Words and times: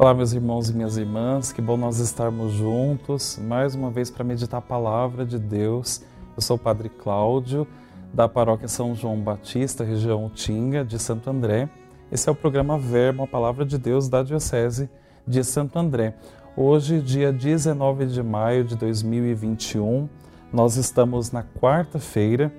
Olá, 0.00 0.14
meus 0.14 0.32
irmãos 0.32 0.70
e 0.70 0.72
minhas 0.72 0.96
irmãs, 0.96 1.50
que 1.50 1.60
bom 1.60 1.76
nós 1.76 1.98
estarmos 1.98 2.52
juntos 2.52 3.36
mais 3.36 3.74
uma 3.74 3.90
vez 3.90 4.08
para 4.08 4.22
meditar 4.22 4.58
a 4.58 4.62
palavra 4.62 5.26
de 5.26 5.40
Deus. 5.40 6.02
Eu 6.36 6.40
sou 6.40 6.54
o 6.54 6.58
Padre 6.58 6.88
Cláudio, 6.88 7.66
da 8.14 8.28
paróquia 8.28 8.68
São 8.68 8.94
João 8.94 9.18
Batista, 9.18 9.82
região 9.82 10.30
Tinga, 10.32 10.84
de 10.84 11.00
Santo 11.00 11.28
André. 11.28 11.68
Esse 12.12 12.28
é 12.28 12.32
o 12.32 12.34
programa 12.36 12.78
Verbo, 12.78 13.24
a 13.24 13.26
palavra 13.26 13.66
de 13.66 13.76
Deus 13.76 14.08
da 14.08 14.22
Diocese 14.22 14.88
de 15.26 15.42
Santo 15.42 15.76
André. 15.76 16.14
Hoje, 16.56 17.00
dia 17.00 17.32
19 17.32 18.06
de 18.06 18.22
maio 18.22 18.62
de 18.62 18.76
2021, 18.76 20.08
nós 20.52 20.76
estamos 20.76 21.32
na 21.32 21.42
quarta-feira 21.42 22.52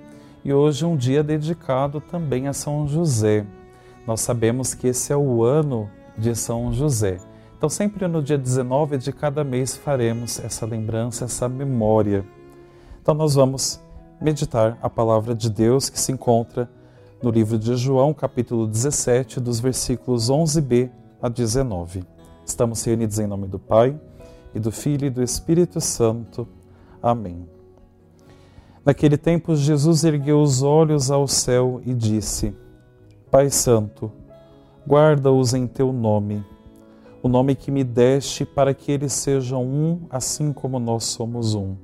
e 0.44 0.52
hoje 0.52 0.84
é 0.84 0.86
um 0.86 0.94
dia 0.94 1.22
dedicado 1.22 2.02
também 2.02 2.48
a 2.48 2.52
São 2.52 2.86
José. 2.86 3.46
Nós 4.06 4.20
sabemos 4.20 4.74
que 4.74 4.88
esse 4.88 5.10
é 5.10 5.16
o 5.16 5.42
ano 5.42 5.88
de 6.18 6.36
São 6.36 6.70
José. 6.70 7.29
Então, 7.60 7.68
sempre 7.68 8.08
no 8.08 8.22
dia 8.22 8.38
19 8.38 8.96
de 8.96 9.12
cada 9.12 9.44
mês 9.44 9.76
faremos 9.76 10.40
essa 10.40 10.64
lembrança, 10.64 11.26
essa 11.26 11.46
memória. 11.46 12.24
Então, 13.02 13.12
nós 13.12 13.34
vamos 13.34 13.78
meditar 14.18 14.78
a 14.80 14.88
palavra 14.88 15.34
de 15.34 15.50
Deus 15.50 15.90
que 15.90 16.00
se 16.00 16.10
encontra 16.10 16.70
no 17.22 17.30
livro 17.30 17.58
de 17.58 17.76
João, 17.76 18.14
capítulo 18.14 18.66
17, 18.66 19.40
dos 19.40 19.60
versículos 19.60 20.30
11b 20.30 20.88
a 21.20 21.28
19. 21.28 22.02
Estamos 22.46 22.82
reunidos 22.82 23.18
em 23.18 23.26
nome 23.26 23.46
do 23.46 23.58
Pai, 23.58 23.94
e 24.54 24.58
do 24.58 24.72
Filho 24.72 25.04
e 25.04 25.10
do 25.10 25.22
Espírito 25.22 25.82
Santo. 25.82 26.48
Amém. 27.02 27.46
Naquele 28.82 29.18
tempo, 29.18 29.54
Jesus 29.54 30.02
ergueu 30.02 30.40
os 30.40 30.62
olhos 30.62 31.10
ao 31.10 31.28
céu 31.28 31.82
e 31.84 31.92
disse: 31.92 32.56
Pai 33.30 33.50
Santo, 33.50 34.10
guarda-os 34.88 35.52
em 35.52 35.66
teu 35.66 35.92
nome 35.92 36.42
o 37.22 37.28
nome 37.28 37.54
que 37.54 37.70
me 37.70 37.84
deste 37.84 38.44
para 38.46 38.72
que 38.72 38.90
eles 38.90 39.12
sejam 39.12 39.62
um, 39.62 40.00
assim 40.08 40.52
como 40.52 40.78
nós 40.78 41.04
somos 41.04 41.54
um. 41.54 41.74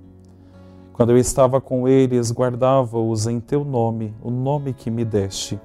Quando 0.94 1.10
eu 1.10 1.18
estava 1.18 1.60
com 1.60 1.86
eles, 1.86 2.32
guardava-os 2.32 3.26
em 3.26 3.38
teu 3.38 3.62
nome, 3.62 4.14
o 4.22 4.30
nome 4.30 4.72
que 4.72 4.90
me 4.90 5.04
deste. 5.04 5.60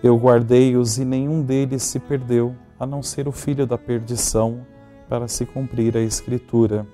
Eu 0.00 0.16
guardei-os 0.16 0.96
e 0.96 1.04
nenhum 1.04 1.42
deles 1.42 1.82
se 1.82 1.98
perdeu, 1.98 2.54
a 2.78 2.86
não 2.86 3.02
ser 3.02 3.26
o 3.26 3.32
filho 3.32 3.66
da 3.66 3.76
perdição, 3.76 4.60
para 5.08 5.26
se 5.26 5.44
cumprir 5.44 5.96
a 5.96 6.00
Escritura. 6.00 6.86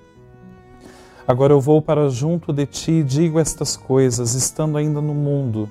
Agora 1.27 1.53
eu 1.53 1.61
vou 1.61 1.83
para 1.83 2.09
junto 2.09 2.51
de 2.51 2.65
ti 2.65 2.91
e 2.93 3.03
digo 3.03 3.39
estas 3.39 3.77
coisas, 3.77 4.33
estando 4.33 4.77
ainda 4.77 4.99
no 4.99 5.13
mundo, 5.13 5.69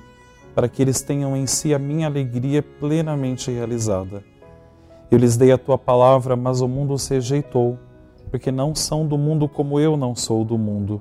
para 0.55 0.69
que 0.69 0.81
eles 0.81 1.03
tenham 1.03 1.37
em 1.37 1.47
si 1.47 1.75
a 1.75 1.79
minha 1.79 2.07
alegria 2.07 2.63
plenamente 2.63 3.51
realizada. 3.51 4.23
Eu 5.11 5.19
lhes 5.19 5.37
dei 5.37 5.53
a 5.53 5.59
tua 5.59 5.77
palavra, 5.77 6.35
mas 6.35 6.61
o 6.61 6.69
mundo 6.69 6.99
se 6.99 7.15
rejeitou, 7.15 7.79
porque 8.31 8.51
não 8.51 8.75
são 8.75 9.07
do 9.07 9.19
mundo 9.19 9.49
como 9.49 9.79
eu 9.79 9.97
não 9.97 10.15
sou 10.15 10.45
do 10.45 10.57
mundo. 10.57 11.01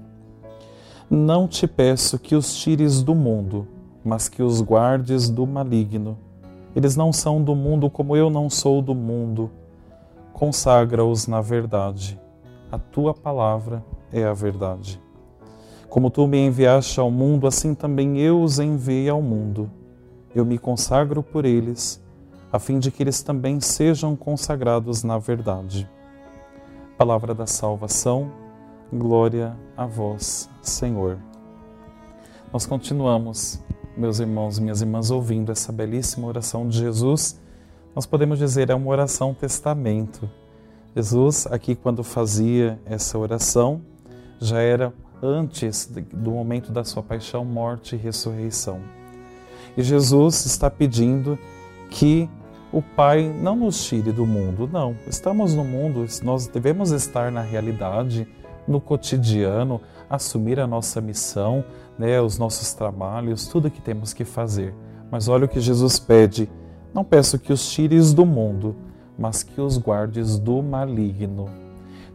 Não 1.10 1.48
te 1.48 1.68
peço 1.68 2.20
que 2.20 2.36
os 2.36 2.54
tires 2.56 3.02
do 3.02 3.16
mundo, 3.16 3.68
mas 4.04 4.28
que 4.28 4.44
os 4.44 4.62
guardes 4.62 5.30
do 5.30 5.48
maligno. 5.48 6.18
Eles 6.76 6.96
não 6.96 7.14
são 7.14 7.42
do 7.42 7.56
mundo 7.56 7.90
como 7.90 8.16
eu 8.16 8.30
não 8.30 8.50
sou 8.50 8.82
do 8.82 8.94
mundo. 8.94 9.50
Consagra-os 10.34 11.28
na 11.28 11.40
verdade. 11.40 12.20
A 12.72 12.78
tua 12.78 13.14
palavra 13.14 13.84
é 14.12 14.24
a 14.24 14.34
verdade. 14.34 15.00
Como 15.88 16.10
tu 16.10 16.28
me 16.28 16.40
enviaste 16.40 17.00
ao 17.00 17.10
mundo, 17.10 17.48
assim 17.48 17.74
também 17.74 18.20
eu 18.20 18.42
os 18.42 18.60
enviei 18.60 19.08
ao 19.08 19.22
mundo. 19.22 19.70
Eu 20.36 20.44
me 20.44 20.58
consagro 20.58 21.22
por 21.22 21.46
eles 21.46 22.03
a 22.54 22.60
fim 22.60 22.78
de 22.78 22.92
que 22.92 23.02
eles 23.02 23.24
também 23.24 23.60
sejam 23.60 24.16
consagrados 24.16 25.04
na 25.04 25.18
verdade. 25.18 25.90
Palavra 26.96 27.34
da 27.34 27.48
salvação, 27.48 28.32
glória 28.94 29.58
a 29.76 29.88
vós, 29.88 30.48
Senhor. 30.62 31.18
Nós 32.54 32.68
continuamos, 32.68 33.60
meus 33.98 34.20
irmãos, 34.20 34.60
minhas 34.60 34.82
irmãs, 34.82 35.10
ouvindo 35.10 35.52
essa 35.52 35.72
belíssima 35.72 36.28
oração 36.28 36.70
de 36.70 36.78
Jesus. 36.78 37.42
Nós 37.96 38.06
podemos 38.06 38.38
dizer 38.38 38.70
é 38.70 38.76
uma 38.76 38.92
oração 38.92 39.34
testamento. 39.34 40.30
Jesus, 40.96 41.48
aqui 41.48 41.74
quando 41.74 42.04
fazia 42.04 42.80
essa 42.86 43.18
oração, 43.18 43.82
já 44.40 44.60
era 44.60 44.94
antes 45.24 45.88
do 45.88 46.30
momento 46.30 46.72
da 46.72 46.84
sua 46.84 47.02
paixão, 47.02 47.44
morte 47.44 47.96
e 47.96 47.98
ressurreição. 47.98 48.80
E 49.76 49.82
Jesus 49.82 50.46
está 50.46 50.70
pedindo 50.70 51.36
que 51.90 52.30
o 52.74 52.82
Pai 52.82 53.32
não 53.40 53.56
nos 53.56 53.86
tire 53.86 54.12
do 54.12 54.26
mundo, 54.26 54.68
não. 54.74 54.96
Estamos 55.06 55.54
no 55.54 55.64
mundo, 55.64 56.04
nós 56.24 56.48
devemos 56.48 56.90
estar 56.90 57.32
na 57.32 57.42
realidade, 57.42 58.28
no 58.68 58.82
cotidiano, 58.82 59.80
assumir 60.10 60.60
a 60.60 60.66
nossa 60.66 61.00
missão, 61.00 61.64
né, 62.00 62.20
os 62.20 62.40
nossos 62.40 62.74
trabalhos, 62.74 63.48
tudo 63.48 63.70
que 63.70 63.80
temos 63.80 64.12
que 64.12 64.26
fazer. 64.26 64.74
Mas 65.12 65.28
olha 65.28 65.46
o 65.46 65.48
que 65.48 65.60
Jesus 65.60 66.00
pede: 66.00 66.50
não 66.92 67.04
peço 67.04 67.38
que 67.38 67.54
os 67.54 67.72
tires 67.72 68.12
do 68.12 68.26
mundo, 68.26 68.76
mas 69.20 69.44
que 69.44 69.62
os 69.62 69.78
guardes 69.78 70.40
do 70.40 70.64
maligno. 70.64 71.48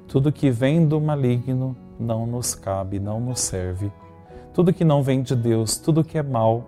Tudo 0.09 0.33
que 0.33 0.51
vem 0.51 0.85
do 0.85 1.01
maligno 1.01 1.77
não 2.01 2.27
nos 2.27 2.57
cabe, 2.57 2.99
não 2.99 3.21
nos 3.21 3.39
serve. 3.41 3.93
Tudo 4.53 4.73
que 4.73 4.85
não 4.85 5.05
vem 5.05 5.23
de 5.23 5.37
Deus, 5.37 5.77
tudo 5.77 6.03
que 6.03 6.19
é 6.19 6.23
mal, 6.23 6.65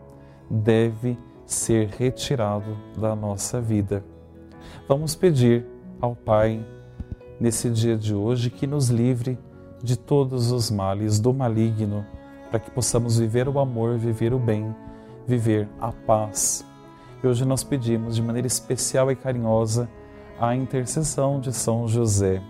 deve 0.49 1.19
ser 1.53 1.89
retirado 1.99 2.77
da 2.97 3.17
nossa 3.17 3.61
vida. 3.61 4.05
Vamos 4.87 5.17
pedir 5.17 5.67
ao 6.01 6.15
Pai, 6.15 6.65
nesse 7.41 7.69
dia 7.69 7.97
de 7.97 8.15
hoje, 8.15 8.51
que 8.51 8.67
nos 8.67 8.89
livre 8.89 9.37
de 9.83 9.99
todos 9.99 10.53
os 10.53 10.71
males 10.71 11.19
do 11.19 11.35
maligno, 11.35 12.07
para 12.51 12.61
que 12.61 12.71
possamos 12.71 13.19
viver 13.19 13.49
o 13.49 13.59
amor, 13.59 13.99
viver 13.99 14.33
o 14.33 14.39
bem, 14.39 14.75
viver 15.27 15.69
a 15.81 15.91
paz. 15.91 16.65
E 17.23 17.27
hoje 17.27 17.45
nós 17.45 17.65
pedimos 17.65 18.15
de 18.15 18.23
maneira 18.23 18.47
especial 18.47 19.11
e 19.11 19.17
carinhosa 19.17 19.91
a 20.39 20.55
intercessão 20.55 21.41
de 21.41 21.53
São 21.53 21.89
José, 21.89 22.41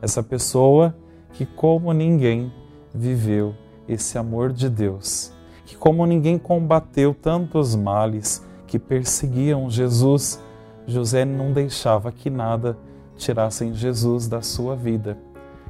essa 0.00 0.22
pessoa 0.22 0.96
que, 1.32 1.44
como 1.44 1.92
ninguém, 1.92 2.52
viveu 2.94 3.54
esse 3.86 4.16
amor 4.16 4.52
de 4.52 4.70
Deus 4.70 5.37
que, 5.68 5.76
como 5.76 6.06
ninguém 6.06 6.38
combateu 6.38 7.12
tantos 7.12 7.76
males 7.76 8.42
que 8.66 8.78
perseguiam 8.78 9.68
Jesus, 9.68 10.42
José 10.86 11.26
não 11.26 11.52
deixava 11.52 12.10
que 12.10 12.30
nada 12.30 12.74
tirassem 13.16 13.74
Jesus 13.74 14.26
da 14.26 14.40
sua 14.40 14.74
vida. 14.74 15.18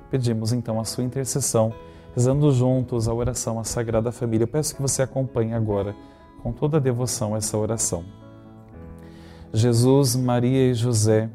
Pedimos 0.09 0.53
então 0.53 0.79
a 0.79 0.85
sua 0.85 1.03
intercessão, 1.03 1.73
rezando 2.15 2.53
juntos 2.53 3.09
a 3.09 3.13
oração 3.13 3.59
à 3.59 3.65
Sagrada 3.65 4.13
Família. 4.13 4.45
Eu 4.45 4.49
peço 4.49 4.77
que 4.77 4.81
você 4.81 5.03
acompanhe 5.03 5.53
agora 5.53 5.97
com 6.45 6.53
toda 6.53 6.77
a 6.77 6.81
devoção 6.81 7.37
essa 7.37 7.59
oração. 7.59 8.05
Jesus, 9.53 10.15
Maria 10.15 10.71
e 10.71 10.75
José, 10.75 11.29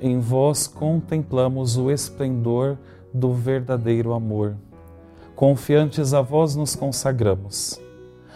em 0.00 0.18
vós 0.18 0.66
contemplamos 0.66 1.76
o 1.76 1.90
esplendor 1.90 2.78
do 3.12 3.34
verdadeiro 3.34 4.14
amor. 4.14 4.56
Confiantes 5.34 6.14
a 6.14 6.20
vós 6.22 6.54
nos 6.54 6.76
consagramos 6.76 7.80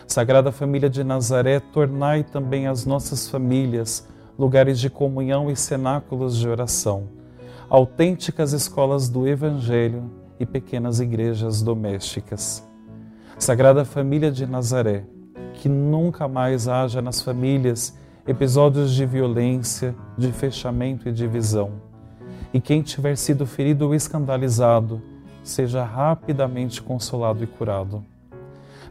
Sagrada 0.07 0.53
Família 0.53 0.89
de 0.89 1.03
Nazaré, 1.03 1.59
tornai 1.59 2.23
também 2.23 2.69
as 2.69 2.87
nossas 2.87 3.29
famílias 3.29 4.07
lugares 4.39 4.79
de 4.79 4.89
comunhão 4.89 5.51
e 5.51 5.57
cenáculos 5.57 6.39
de 6.39 6.49
oração, 6.49 7.09
autênticas 7.69 8.53
escolas 8.53 9.09
do 9.09 9.27
Evangelho 9.27 10.09
e 10.39 10.47
pequenas 10.47 11.01
igrejas 11.01 11.60
domésticas. 11.60 12.66
Sagrada 13.37 13.84
Família 13.84 14.31
de 14.31 14.47
Nazaré, 14.47 15.04
que 15.54 15.69
nunca 15.69 16.28
mais 16.28 16.69
haja 16.69 17.03
nas 17.03 17.21
famílias 17.21 17.98
episódios 18.27 18.93
de 18.93 19.04
violência, 19.04 19.95
de 20.16 20.31
fechamento 20.31 21.09
e 21.09 21.13
divisão. 21.13 21.72
E 22.54 22.60
quem 22.60 22.81
tiver 22.81 23.16
sido 23.16 23.45
ferido 23.45 23.87
ou 23.87 23.95
escandalizado, 23.95 25.03
seja 25.48 25.84
rapidamente 25.84 26.83
consolado 26.83 27.43
e 27.43 27.47
curado 27.47 28.04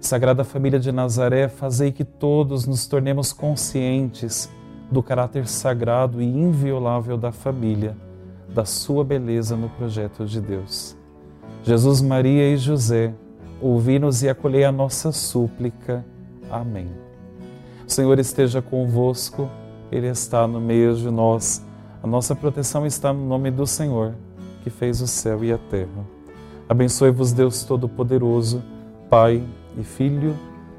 Sagrada 0.05 0.43
Família 0.43 0.79
de 0.79 0.91
Nazaré, 0.91 1.47
fazei 1.47 1.91
que 1.91 2.03
todos 2.03 2.67
nos 2.67 2.85
tornemos 2.85 3.33
conscientes 3.33 4.47
do 4.91 5.01
caráter 5.01 5.47
sagrado 5.47 6.21
e 6.21 6.25
inviolável 6.25 7.17
da 7.17 7.31
família, 7.31 7.97
da 8.47 8.65
sua 8.65 9.03
beleza 9.03 9.55
no 9.55 9.67
projeto 9.67 10.23
de 10.25 10.39
Deus. 10.39 10.95
Jesus, 11.63 12.01
Maria 12.01 12.53
e 12.53 12.55
José, 12.55 13.15
ouvi-nos 13.59 14.21
e 14.21 14.29
acolhei 14.29 14.63
a 14.63 14.71
nossa 14.71 15.11
súplica. 15.11 16.05
Amém. 16.51 16.87
O 17.87 17.91
Senhor 17.91 18.19
esteja 18.19 18.61
convosco, 18.61 19.49
Ele 19.91 20.07
está 20.07 20.47
no 20.47 20.61
meio 20.61 20.93
de 20.95 21.09
nós. 21.09 21.65
A 22.03 22.05
nossa 22.05 22.35
proteção 22.35 22.85
está 22.85 23.11
no 23.11 23.25
nome 23.25 23.49
do 23.49 23.65
Senhor, 23.65 24.13
que 24.63 24.69
fez 24.69 25.01
o 25.01 25.07
céu 25.07 25.43
e 25.43 25.51
a 25.51 25.57
terra. 25.57 26.14
Abençoe-vos, 26.67 27.31
Deus 27.31 27.63
Todo-Poderoso, 27.63 28.63
Pai, 29.09 29.43
e 29.77 29.83
Filho 29.83 30.35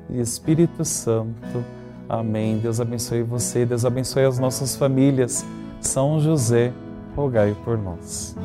e 0.09 0.21
Espírito 0.21 0.85
Santo. 0.85 1.65
Amém. 2.09 2.59
Deus 2.59 2.81
abençoe 2.81 3.23
você, 3.23 3.67
Deus 3.67 3.85
abençoe 3.85 4.25
as 4.25 4.38
nossas 4.38 4.77
famílias. 4.77 5.44
São 5.81 6.21
José, 6.21 6.73
rogai 7.15 7.55
por 7.65 7.77
nós. 7.77 8.37